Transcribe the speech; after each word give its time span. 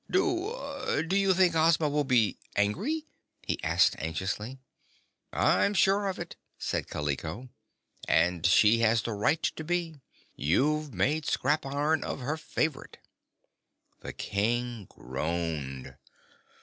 "Do 0.09 1.03
do 1.07 1.15
you 1.15 1.31
think 1.35 1.53
Ozma 1.53 1.87
will 1.87 2.03
be 2.03 2.39
angry?" 2.55 3.05
he 3.43 3.63
asked 3.63 3.95
anxiously. 3.99 4.57
"I'm 5.31 5.75
sure 5.75 6.09
of 6.09 6.17
it," 6.17 6.35
said 6.57 6.87
Kaliko. 6.87 7.49
"And 8.07 8.43
she 8.43 8.79
has 8.79 9.03
the 9.03 9.13
right 9.13 9.43
to 9.43 9.63
be. 9.63 10.01
You've 10.35 10.91
made 10.91 11.27
scrap 11.27 11.67
iron 11.67 12.03
of 12.03 12.19
her 12.19 12.35
favorite." 12.35 12.97
The 13.99 14.11
King 14.13 14.85
groaned. 14.89 15.95